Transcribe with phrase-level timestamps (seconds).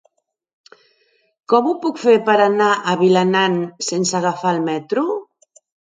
[1.51, 3.61] Com ho puc fer per anar a Vilanant
[3.91, 5.05] sense agafar el metro?